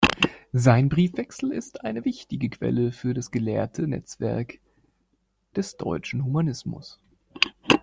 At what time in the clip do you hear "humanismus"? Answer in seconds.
6.25-6.97